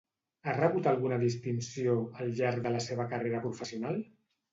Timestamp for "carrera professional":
3.13-4.01